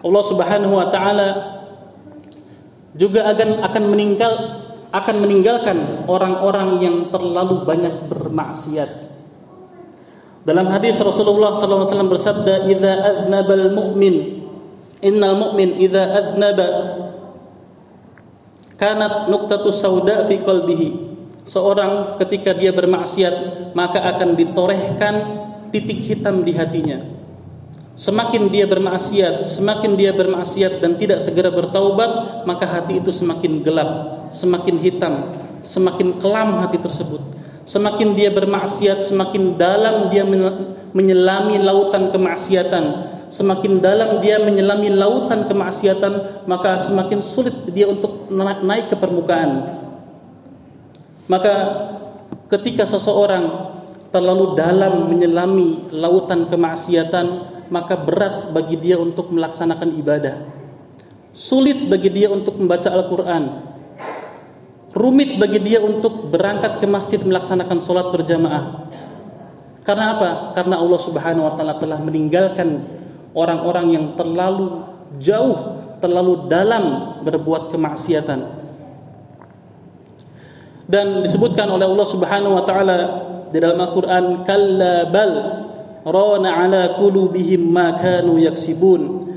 Allah 0.00 0.24
Subhanahu 0.24 0.80
wa 0.80 0.88
juga 2.96 3.20
akan 3.36 3.48
akan 3.60 3.84
meninggal 3.92 4.32
akan 4.88 5.16
meninggalkan 5.20 6.08
orang-orang 6.08 6.80
yang 6.80 6.96
terlalu 7.12 7.68
banyak 7.68 8.08
bermaksiat. 8.08 8.88
Dalam 10.48 10.72
hadis 10.72 11.04
Rasulullah 11.04 11.52
SAW 11.52 11.84
bersabda, 12.08 12.64
adnabal 12.64 13.76
mu'min 13.76 14.43
innal 15.04 15.36
mu'min 15.36 15.76
idza 15.78 16.02
adnaba. 16.02 16.68
Kanat 18.74 19.30
nuqtatu 19.30 19.70
sauda 19.70 20.26
fi 20.26 20.40
qalbihi. 20.42 21.12
Seorang 21.44 22.16
ketika 22.24 22.56
dia 22.56 22.72
bermaksiat 22.72 23.70
maka 23.76 24.00
akan 24.16 24.32
ditorehkan 24.34 25.14
titik 25.70 26.00
hitam 26.00 26.42
di 26.42 26.56
hatinya. 26.56 26.98
Semakin 27.94 28.50
dia 28.50 28.66
bermaksiat 28.66 29.46
semakin 29.46 29.94
dia 29.94 30.10
bermaksiat 30.10 30.82
dan 30.82 30.98
tidak 30.98 31.22
segera 31.22 31.54
bertaubat 31.54 32.42
maka 32.42 32.66
hati 32.66 32.98
itu 32.98 33.14
semakin 33.14 33.62
gelap 33.62 33.90
semakin 34.34 34.82
hitam 34.82 35.30
semakin 35.62 36.18
kelam 36.18 36.58
hati 36.58 36.82
tersebut. 36.82 37.22
Semakin 37.64 38.12
dia 38.12 38.28
bermaksiat 38.34 39.08
semakin 39.08 39.56
dalam 39.56 40.12
dia 40.12 40.26
menyelami 40.92 41.56
lautan 41.62 42.12
kemaksiatan 42.12 43.13
semakin 43.34 43.82
dalam 43.82 44.22
dia 44.22 44.38
menyelami 44.38 44.94
lautan 44.94 45.50
kemaksiatan, 45.50 46.46
maka 46.46 46.78
semakin 46.78 47.18
sulit 47.18 47.66
dia 47.74 47.90
untuk 47.90 48.30
naik 48.30 48.94
ke 48.94 48.96
permukaan. 48.96 49.82
Maka 51.26 51.54
ketika 52.46 52.86
seseorang 52.86 53.74
terlalu 54.14 54.54
dalam 54.54 55.10
menyelami 55.10 55.90
lautan 55.90 56.46
kemaksiatan, 56.46 57.26
maka 57.74 57.98
berat 57.98 58.54
bagi 58.54 58.78
dia 58.78 59.02
untuk 59.02 59.34
melaksanakan 59.34 59.98
ibadah. 59.98 60.36
Sulit 61.34 61.90
bagi 61.90 62.14
dia 62.14 62.30
untuk 62.30 62.54
membaca 62.62 62.86
Al-Quran. 62.94 63.74
Rumit 64.94 65.42
bagi 65.42 65.58
dia 65.58 65.82
untuk 65.82 66.30
berangkat 66.30 66.78
ke 66.78 66.86
masjid 66.86 67.18
melaksanakan 67.18 67.82
sholat 67.82 68.14
berjamaah. 68.14 68.86
Karena 69.82 70.14
apa? 70.14 70.30
Karena 70.54 70.78
Allah 70.78 71.00
Subhanahu 71.02 71.50
wa 71.50 71.52
taala 71.58 71.82
telah 71.82 71.98
meninggalkan 71.98 73.02
orang-orang 73.34 73.86
yang 73.92 74.06
terlalu 74.14 74.86
jauh, 75.18 75.82
terlalu 75.98 76.46
dalam 76.46 77.18
berbuat 77.26 77.74
kemaksiatan. 77.74 78.40
Dan 80.84 81.24
disebutkan 81.24 81.68
oleh 81.68 81.88
Allah 81.88 82.08
Subhanahu 82.08 82.54
wa 82.54 82.64
taala 82.64 82.98
di 83.48 83.58
dalam 83.58 83.80
Al-Qur'an 83.80 84.24
kalla 84.44 85.08
rana 86.04 86.50
ala 86.60 86.82
qulubihim 87.00 87.72
ma 87.72 87.96
kanu 87.96 88.36
yaksibun. 88.38 89.32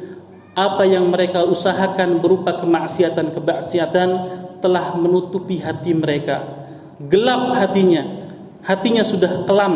Apa 0.57 0.89
yang 0.89 1.13
mereka 1.13 1.45
usahakan 1.45 2.17
berupa 2.17 2.57
kemaksiatan-kemaksiatan 2.57 4.09
telah 4.57 4.97
menutupi 4.97 5.61
hati 5.61 5.93
mereka. 5.93 6.65
Gelap 6.97 7.53
hatinya. 7.53 8.25
Hatinya 8.65 9.05
sudah 9.05 9.45
kelam 9.45 9.73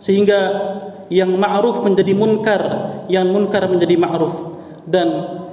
sehingga 0.00 0.40
yang 1.12 1.34
ma'ruf 1.36 1.82
menjadi 1.84 2.12
munkar, 2.14 2.62
yang 3.08 3.28
munkar 3.32 3.64
menjadi 3.66 3.96
ma'ruf 3.96 4.36
dan 4.88 5.08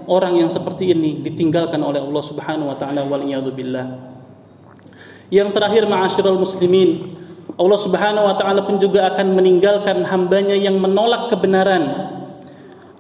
orang 0.08 0.38
yang 0.40 0.50
seperti 0.52 0.94
ini 0.94 1.20
ditinggalkan 1.26 1.82
oleh 1.82 2.00
Allah 2.00 2.24
Subhanahu 2.24 2.72
wa 2.72 2.78
taala 2.78 3.04
wal 3.04 3.26
billah. 3.52 4.16
Yang 5.34 5.58
terakhir 5.58 5.84
ma'asyiral 5.90 6.38
muslimin, 6.38 7.10
Allah 7.58 7.80
Subhanahu 7.82 8.26
wa 8.30 8.36
taala 8.38 8.62
pun 8.64 8.78
juga 8.78 9.10
akan 9.10 9.34
meninggalkan 9.34 10.06
hambanya 10.06 10.54
yang 10.54 10.78
menolak 10.78 11.34
kebenaran. 11.34 12.14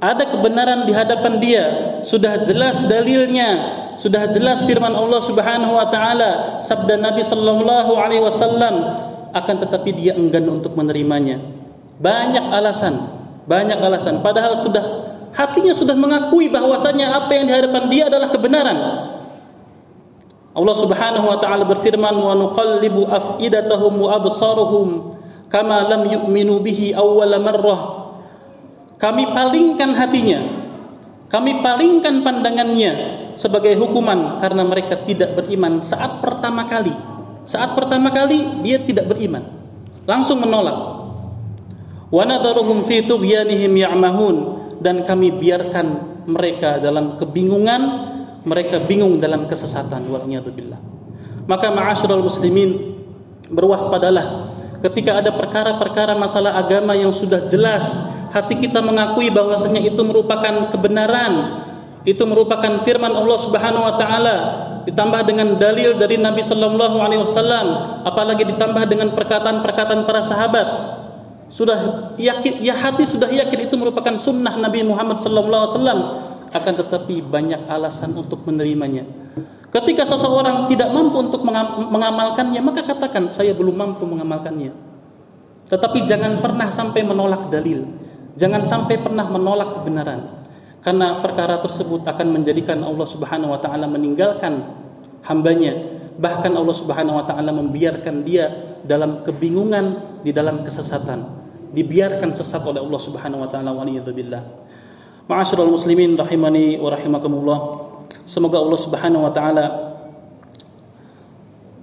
Ada 0.01 0.27
kebenaran 0.27 0.83
di 0.83 0.91
hadapan 0.91 1.39
dia, 1.39 1.63
sudah 2.03 2.43
jelas 2.43 2.83
dalilnya, 2.83 3.49
sudah 3.95 4.27
jelas 4.27 4.67
firman 4.67 4.91
Allah 4.91 5.21
Subhanahu 5.23 5.71
wa 5.71 5.87
taala, 5.87 6.59
sabda 6.59 6.99
Nabi 6.99 7.23
sallallahu 7.23 7.95
alaihi 7.95 8.23
wasallam, 8.23 8.75
akan 9.31 9.55
tetapi 9.67 9.89
dia 9.95 10.13
enggan 10.19 10.47
untuk 10.51 10.75
menerimanya. 10.75 11.39
Banyak 11.95 12.51
alasan, 12.51 13.14
banyak 13.45 13.77
alasan. 13.77 14.21
Padahal 14.25 14.57
sudah 14.59 14.83
hatinya 15.33 15.73
sudah 15.73 15.93
mengakui 15.93 16.49
bahwasanya 16.49 17.25
apa 17.25 17.31
yang 17.37 17.45
di 17.49 17.53
hadapan 17.53 17.83
dia 17.89 18.03
adalah 18.09 18.29
kebenaran. 18.33 18.77
Allah 20.55 20.75
Subhanahu 20.75 21.27
wa 21.27 21.37
taala 21.37 21.67
berfirman 21.67 22.15
wa 22.15 22.31
nuqallibu 22.31 23.11
afidatahum 23.11 23.93
wa 23.99 24.09
absaruhum 24.15 24.87
kama 25.51 25.83
lam 25.91 26.07
yu'minu 26.07 26.63
bihi 26.63 26.95
awwal 26.95 27.35
marrah. 27.43 27.81
Kami 28.95 29.35
palingkan 29.35 29.91
hatinya. 29.91 30.39
Kami 31.27 31.59
palingkan 31.59 32.23
pandangannya 32.23 32.93
sebagai 33.35 33.75
hukuman 33.75 34.39
karena 34.39 34.63
mereka 34.63 35.03
tidak 35.03 35.35
beriman 35.35 35.83
saat 35.83 36.23
pertama 36.23 36.63
kali. 36.63 36.95
Saat 37.43 37.75
pertama 37.75 38.15
kali 38.15 38.63
dia 38.63 38.79
tidak 38.79 39.11
beriman. 39.11 39.43
Langsung 40.07 40.39
menolak 40.39 40.94
wa 42.09 42.23
nadharuhum 42.25 42.85
fi 42.89 43.05
tughyanihim 43.05 43.73
ya'mahun. 43.73 44.35
Dan 44.81 45.07
kami 45.07 45.31
biarkan 45.39 45.87
mereka 46.29 46.77
dalam 46.83 47.15
kebingungan 47.15 47.81
mereka 48.45 48.77
bingung 48.83 49.17
dalam 49.17 49.47
kesesatan. 49.49 50.05
Wal 50.11 50.27
billah 50.29 50.95
maka 51.45 51.69
ma'asyiral 51.69 52.21
muslimin 52.25 52.97
berwaspadalah. 53.49 54.53
Ketika 54.81 55.17
ada 55.17 55.33
perkara-perkara 55.33 56.13
masalah 56.13 56.61
agama 56.61 56.93
yang 56.93 57.09
sudah 57.09 57.49
jelas 57.49 57.85
hati 58.29 58.59
kita 58.59 58.83
mengakui 58.83 59.33
bahwasanya 59.33 59.81
itu 59.81 60.01
merupakan 60.05 60.69
kebenaran. 60.69 61.63
Itu 62.05 62.21
merupakan 62.29 62.85
firman 62.85 63.17
Allah 63.17 63.39
Subhanahu 63.41 63.81
wa 63.81 63.95
taala. 63.97 64.37
Ditambah 64.85 65.25
dengan 65.25 65.57
dalil 65.57 65.97
dari 65.97 66.21
Nabi 66.21 66.45
sallallahu 66.45 67.01
alaihi 67.01 67.21
wasallam. 67.25 67.65
Apalagi 68.05 68.45
ditambah 68.45 68.85
dengan 68.85 69.09
perkataan-perkataan 69.17 70.05
para 70.05 70.21
sahabat 70.21 70.67
sudah 71.55 72.11
yakin 72.19 72.67
ya 72.67 72.75
hati 72.75 73.07
sudah 73.07 73.31
yakin 73.31 73.71
itu 73.71 73.79
merupakan 73.79 74.19
sunnah 74.19 74.59
Nabi 74.59 74.83
Muhammad 74.83 75.23
wasallam 75.23 75.99
akan 76.51 76.73
tetapi 76.83 77.23
banyak 77.23 77.71
alasan 77.71 78.11
untuk 78.11 78.43
menerimanya. 78.43 79.07
Ketika 79.71 80.03
seseorang 80.03 80.67
tidak 80.67 80.91
mampu 80.91 81.15
untuk 81.19 81.47
mengamalkannya, 81.91 82.59
maka 82.59 82.83
katakan 82.83 83.31
saya 83.31 83.55
belum 83.55 83.75
mampu 83.75 84.03
mengamalkannya. 84.03 84.75
Tetapi 85.71 86.03
jangan 86.03 86.43
pernah 86.43 86.67
sampai 86.67 87.07
menolak 87.07 87.47
dalil. 87.47 87.87
Jangan 88.35 88.67
sampai 88.67 88.99
pernah 88.99 89.23
menolak 89.27 89.79
kebenaran. 89.79 90.47
Karena 90.83 91.23
perkara 91.23 91.59
tersebut 91.63 92.03
akan 92.03 92.35
menjadikan 92.35 92.83
Allah 92.83 93.07
Subhanahu 93.07 93.55
wa 93.55 93.59
taala 93.63 93.87
meninggalkan 93.87 94.59
hambanya. 95.23 96.03
Bahkan 96.19 96.51
Allah 96.51 96.75
Subhanahu 96.75 97.19
wa 97.19 97.25
taala 97.27 97.51
membiarkan 97.51 98.23
dia 98.27 98.75
dalam 98.83 99.27
kebingungan, 99.27 100.19
di 100.23 100.31
dalam 100.31 100.63
kesesatan 100.63 101.44
dibiarkan 101.75 102.31
sesat 102.31 102.63
oleh 102.63 102.79
Allah 102.79 103.01
Subhanahu 103.03 103.43
wa 103.43 103.49
taala 103.51 103.75
waliyadzubillah. 103.75 104.41
Ma'asyiral 105.27 105.67
muslimin 105.67 106.15
rahimani 106.15 106.79
wa 106.79 106.89
rahimakumullah. 106.95 107.59
Semoga 108.23 108.63
Allah 108.63 108.79
Subhanahu 108.79 109.27
wa 109.27 109.33
taala 109.35 109.65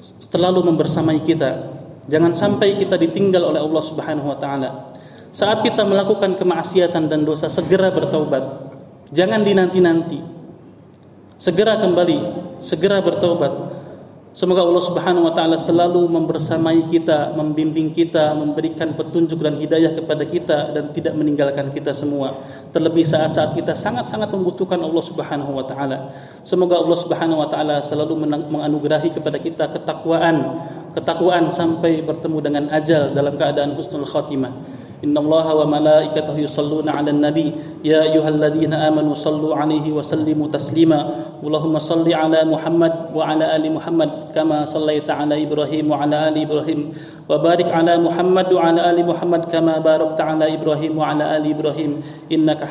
selalu 0.00 0.72
membersamai 0.72 1.20
kita. 1.20 1.76
Jangan 2.08 2.32
sampai 2.32 2.80
kita 2.80 2.96
ditinggal 2.96 3.44
oleh 3.44 3.60
Allah 3.60 3.82
Subhanahu 3.84 4.32
wa 4.32 4.38
taala. 4.40 4.70
Saat 5.32 5.60
kita 5.60 5.84
melakukan 5.84 6.40
kemaksiatan 6.40 7.12
dan 7.12 7.28
dosa 7.28 7.52
segera 7.52 7.92
bertaubat. 7.92 8.72
Jangan 9.12 9.44
dinanti-nanti. 9.44 10.20
Segera 11.36 11.76
kembali, 11.76 12.18
segera 12.64 13.04
bertaubat 13.04 13.81
Semoga 14.32 14.64
Allah 14.64 14.80
Subhanahu 14.80 15.28
wa 15.28 15.34
taala 15.36 15.60
selalu 15.60 16.08
membersamai 16.08 16.88
kita, 16.88 17.36
membimbing 17.36 17.92
kita, 17.92 18.32
memberikan 18.32 18.96
petunjuk 18.96 19.36
dan 19.44 19.60
hidayah 19.60 19.92
kepada 19.92 20.24
kita 20.24 20.72
dan 20.72 20.88
tidak 20.96 21.12
meninggalkan 21.20 21.68
kita 21.68 21.92
semua. 21.92 22.40
Terlebih 22.72 23.04
saat-saat 23.04 23.52
kita 23.52 23.76
sangat-sangat 23.76 24.32
membutuhkan 24.32 24.80
Allah 24.80 25.04
Subhanahu 25.04 25.52
wa 25.52 25.68
taala. 25.68 26.16
Semoga 26.48 26.80
Allah 26.80 26.96
Subhanahu 26.96 27.44
wa 27.44 27.48
taala 27.52 27.84
selalu 27.84 28.24
menganugerahi 28.48 29.12
kepada 29.12 29.36
kita 29.36 29.68
ketakwaan, 29.68 30.64
ketakwaan 30.96 31.52
sampai 31.52 32.00
bertemu 32.00 32.38
dengan 32.40 32.64
ajal 32.72 33.12
dalam 33.12 33.36
keadaan 33.36 33.76
husnul 33.76 34.08
khatimah. 34.08 34.80
Inna 35.02 35.18
Allah 35.18 35.46
wa 35.58 35.66
malaikatahu 35.66 36.38
yusalluna 36.38 36.94
ala 36.94 37.10
nabi 37.10 37.50
Ya 37.82 38.06
ayuhalladzina 38.06 38.86
amanu 38.86 39.18
sallu 39.18 39.50
alaihi 39.50 39.90
wa 39.90 39.98
sallimu 39.98 40.46
taslima 40.46 41.10
Allahumma 41.42 41.82
salli 41.82 42.14
ala 42.14 42.46
Muhammad 42.46 43.10
wa 43.10 43.26
ala 43.26 43.50
ali 43.50 43.66
Muhammad 43.66 44.30
Kama 44.30 44.62
sallaita 44.62 45.18
ala 45.18 45.34
Ibrahim 45.34 45.90
wa 45.90 46.06
ala 46.06 46.30
ali 46.30 46.46
Ibrahim 46.46 46.94
Wa 47.26 47.34
barik 47.42 47.66
ala 47.66 47.98
Muhammad 47.98 48.46
wa 48.54 48.62
ala 48.62 48.94
ali 48.94 49.02
Muhammad 49.02 49.50
Kama 49.50 49.82
barakta 49.82 50.22
ala 50.22 50.46
Ibrahim 50.46 50.94
wa 50.94 51.10
ala 51.10 51.34
ali 51.34 51.50
Ibrahim 51.50 51.98
Innaka 52.30 52.70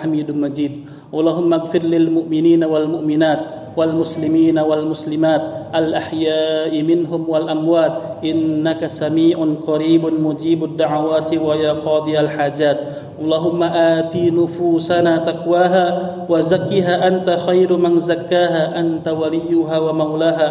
والمسلمين 3.77 4.59
والمسلمات 4.59 5.41
الأحياء 5.75 6.81
منهم 6.81 7.29
والأموات. 7.29 7.91
إنك 8.25 8.87
سميع 8.87 9.37
قريب 9.67 10.05
مجيب 10.05 10.63
الدعوات 10.63 11.37
ويا 11.37 11.73
قاضي 11.73 12.19
الحاجات. 12.19 12.79
اللهم 13.21 13.63
آت 13.63 14.15
نفوسنا 14.15 15.17
تقواها 15.17 16.15
وزكها 16.29 17.07
أنت 17.07 17.29
خير 17.29 17.77
من 17.77 17.99
زكاها 17.99 18.79
أنت 18.79 19.07
وليها 19.07 19.79
ومولاها. 19.79 20.49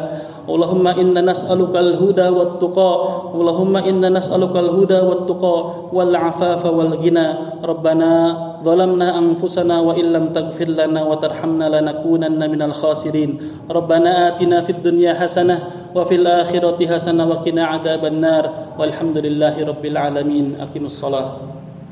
اللهم 0.48 0.86
إنا 0.88 1.20
نسألك 1.20 1.76
الهدى 1.76 2.28
والتقى. 2.28 2.92
اللهم 3.34 3.76
إنا 3.76 4.08
نسألك 4.08 4.56
الهدى 4.56 5.00
والتقى 5.00 5.70
والعفاف 5.92 6.66
والغنى. 6.66 7.28
ربنا 7.64 8.49
ظلمنا 8.64 9.18
أنفسنا 9.18 9.80
وإن 9.80 10.04
لم 10.12 10.28
تغفر 10.32 10.68
لنا 10.68 11.04
وترحمنا 11.04 11.80
لنكونن 11.80 12.50
من 12.50 12.62
الخاسرين. 12.62 13.40
ربنا 13.70 14.28
آتنا 14.28 14.60
في 14.60 14.72
الدنيا 14.72 15.14
حسنة 15.14 15.58
وفي 15.94 16.14
الآخرة 16.14 16.86
حسنة 16.86 17.28
وقنا 17.28 17.64
عذاب 17.64 18.04
النار. 18.04 18.44
والحمد 18.78 19.18
لله 19.18 19.66
رب 19.66 19.84
العالمين. 19.86 20.56
أقم 20.60 20.84
الصلاة. 20.86 21.59